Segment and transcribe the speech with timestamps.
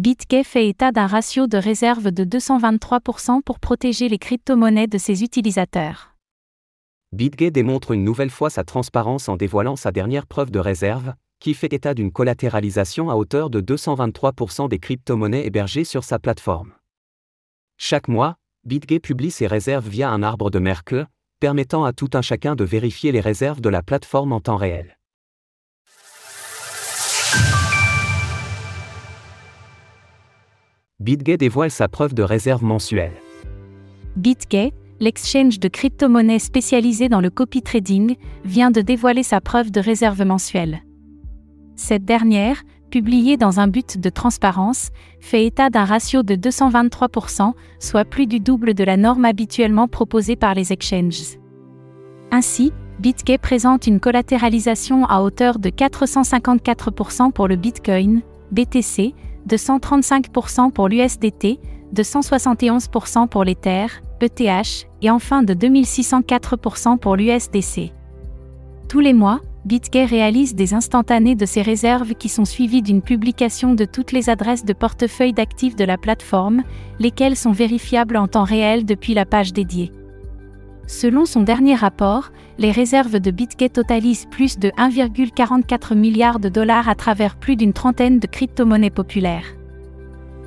[0.00, 5.22] BitGay fait état d'un ratio de réserve de 223% pour protéger les crypto-monnaies de ses
[5.22, 6.14] utilisateurs.
[7.12, 11.52] BitGay démontre une nouvelle fois sa transparence en dévoilant sa dernière preuve de réserve, qui
[11.52, 16.72] fait état d'une collatéralisation à hauteur de 223% des crypto-monnaies hébergées sur sa plateforme.
[17.76, 21.08] Chaque mois, BitGay publie ses réserves via un arbre de Merkle,
[21.40, 24.96] permettant à tout un chacun de vérifier les réserves de la plateforme en temps réel.
[31.00, 33.14] BitGay dévoile sa preuve de réserve mensuelle.
[34.16, 39.80] BitGay, l'exchange de crypto-monnaies spécialisé dans le copy trading, vient de dévoiler sa preuve de
[39.80, 40.82] réserve mensuelle.
[41.74, 48.04] Cette dernière, publiée dans un but de transparence, fait état d'un ratio de 223%, soit
[48.04, 51.38] plus du double de la norme habituellement proposée par les exchanges.
[52.30, 58.20] Ainsi, BitGay présente une collatéralisation à hauteur de 454% pour le Bitcoin,
[58.52, 59.14] BTC,
[59.50, 61.58] de 135% pour l'USDT,
[61.92, 63.86] de 171% pour l'Ether,
[64.20, 67.92] ETH, et enfin de 2604% pour l'USDC.
[68.88, 73.74] Tous les mois, BitGay réalise des instantanés de ses réserves qui sont suivies d'une publication
[73.74, 76.62] de toutes les adresses de portefeuille d'actifs de la plateforme,
[76.98, 79.92] lesquelles sont vérifiables en temps réel depuis la page dédiée.
[80.90, 86.88] Selon son dernier rapport, les réserves de BitGay totalisent plus de 1,44 milliard de dollars
[86.88, 89.54] à travers plus d'une trentaine de crypto-monnaies populaires.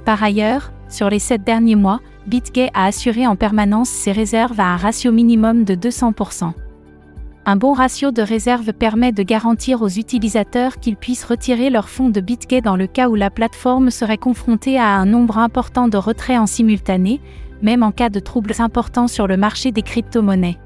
[0.03, 4.65] Par ailleurs, sur les sept derniers mois, BitGay a assuré en permanence ses réserves à
[4.65, 6.51] un ratio minimum de 200%.
[7.45, 12.09] Un bon ratio de réserve permet de garantir aux utilisateurs qu'ils puissent retirer leurs fonds
[12.09, 15.97] de BitGay dans le cas où la plateforme serait confrontée à un nombre important de
[15.97, 17.19] retraits en simultané,
[17.61, 20.57] même en cas de troubles importants sur le marché des crypto-monnaies.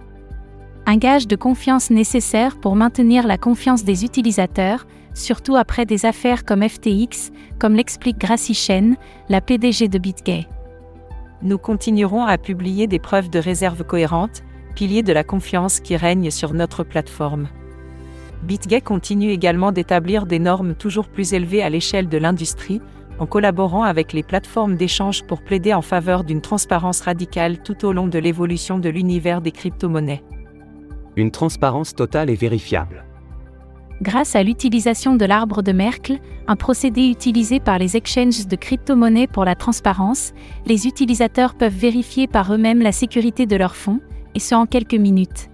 [0.85, 6.45] Un gage de confiance nécessaire pour maintenir la confiance des utilisateurs, surtout après des affaires
[6.45, 8.97] comme FTX, comme l'explique Gracie Chen,
[9.29, 10.47] la PDG de BitGay.
[11.41, 14.43] Nous continuerons à publier des preuves de réserve cohérentes,
[14.77, 17.47] piliers de la confiance qui règne sur notre plateforme.
[18.43, 22.79] BitGay continue également d'établir des normes toujours plus élevées à l'échelle de l'industrie,
[23.17, 27.91] en collaborant avec les plateformes d'échange pour plaider en faveur d'une transparence radicale tout au
[27.91, 30.23] long de l'évolution de l'univers des crypto-monnaies.
[31.15, 33.03] Une transparence totale et vérifiable.
[34.03, 39.25] Grâce à l'utilisation de l'arbre de Merkle, un procédé utilisé par les exchanges de crypto-monnaies
[39.25, 40.33] pour la transparence,
[40.67, 44.01] les utilisateurs peuvent vérifier par eux-mêmes la sécurité de leurs fonds,
[44.37, 45.49] et ce en quelques minutes.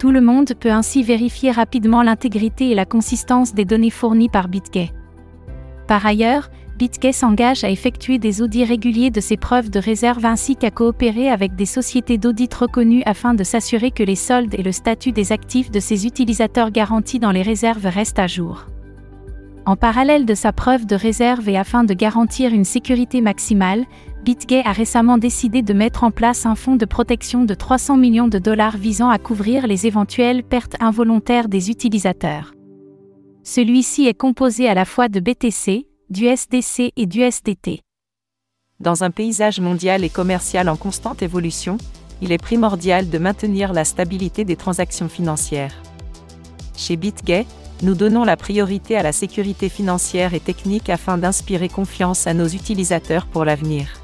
[0.00, 4.48] Tout le monde peut ainsi vérifier rapidement l'intégrité et la consistance des données fournies par
[4.48, 4.90] BitGay.
[5.86, 10.56] Par ailleurs, BitGay s'engage à effectuer des audits réguliers de ses preuves de réserve ainsi
[10.56, 14.72] qu'à coopérer avec des sociétés d'audit reconnues afin de s'assurer que les soldes et le
[14.72, 18.66] statut des actifs de ses utilisateurs garantis dans les réserves restent à jour.
[19.66, 23.84] En parallèle de sa preuve de réserve et afin de garantir une sécurité maximale,
[24.24, 28.26] BitGay a récemment décidé de mettre en place un fonds de protection de 300 millions
[28.26, 32.54] de dollars visant à couvrir les éventuelles pertes involontaires des utilisateurs.
[33.42, 37.82] Celui-ci est composé à la fois de BTC, du SDC et du SDT.
[38.80, 41.76] Dans un paysage mondial et commercial en constante évolution,
[42.22, 45.74] il est primordial de maintenir la stabilité des transactions financières.
[46.74, 47.44] Chez BitGay,
[47.82, 52.46] nous donnons la priorité à la sécurité financière et technique afin d'inspirer confiance à nos
[52.46, 54.03] utilisateurs pour l'avenir.